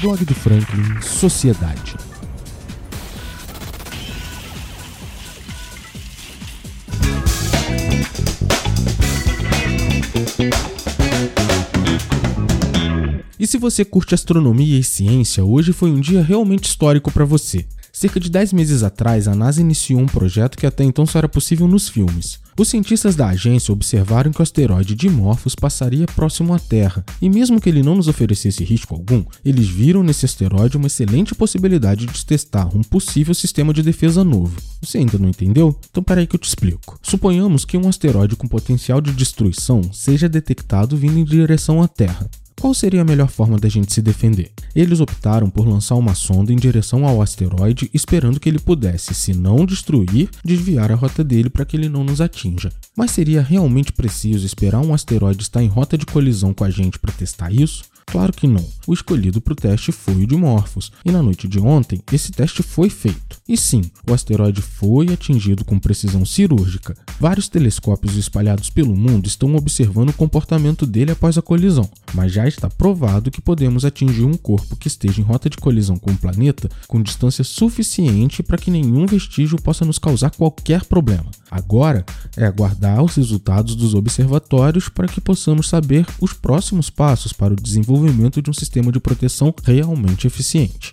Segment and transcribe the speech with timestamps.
[0.00, 1.96] Blog do Franklin Sociedade.
[13.38, 17.66] E se você curte astronomia e ciência, hoje foi um dia realmente histórico para você.
[17.92, 21.28] Cerca de 10 meses atrás, a NASA iniciou um projeto que até então só era
[21.28, 22.40] possível nos filmes.
[22.58, 27.60] Os cientistas da agência observaram que o asteroide Dimorphos passaria próximo à Terra, e mesmo
[27.60, 32.24] que ele não nos oferecesse risco algum, eles viram nesse asteroide uma excelente possibilidade de
[32.24, 34.56] testar um possível sistema de defesa novo.
[34.80, 35.78] Você ainda não entendeu?
[35.90, 36.98] Então peraí que eu te explico.
[37.02, 42.28] Suponhamos que um asteroide com potencial de destruição seja detectado vindo em direção à Terra.
[42.62, 44.52] Qual seria a melhor forma da gente se defender?
[44.72, 49.34] Eles optaram por lançar uma sonda em direção ao asteroide, esperando que ele pudesse, se
[49.34, 52.70] não destruir, desviar a rota dele para que ele não nos atinja.
[52.96, 57.00] Mas seria realmente preciso esperar um asteroide estar em rota de colisão com a gente
[57.00, 57.82] para testar isso?
[58.06, 58.64] Claro que não.
[58.86, 62.30] O escolhido para o teste foi o de Morphos, e na noite de ontem esse
[62.30, 63.40] teste foi feito.
[63.48, 66.94] E sim, o asteroide foi atingido com precisão cirúrgica.
[67.22, 72.48] Vários telescópios espalhados pelo mundo estão observando o comportamento dele após a colisão, mas já
[72.48, 76.16] está provado que podemos atingir um corpo que esteja em rota de colisão com o
[76.16, 81.30] planeta com distância suficiente para que nenhum vestígio possa nos causar qualquer problema.
[81.48, 82.04] Agora
[82.36, 87.56] é aguardar os resultados dos observatórios para que possamos saber os próximos passos para o
[87.56, 90.92] desenvolvimento de um sistema de proteção realmente eficiente.